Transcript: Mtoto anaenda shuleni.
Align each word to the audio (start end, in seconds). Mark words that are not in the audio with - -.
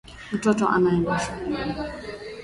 Mtoto 0.31 0.67
anaenda 0.69 1.19
shuleni. 1.19 1.75